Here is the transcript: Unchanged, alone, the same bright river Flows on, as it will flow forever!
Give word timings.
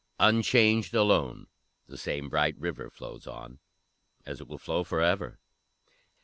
Unchanged, 0.19 0.95
alone, 0.95 1.45
the 1.85 1.95
same 1.95 2.27
bright 2.27 2.57
river 2.57 2.89
Flows 2.89 3.27
on, 3.27 3.59
as 4.25 4.41
it 4.41 4.47
will 4.47 4.57
flow 4.57 4.83
forever! 4.83 5.37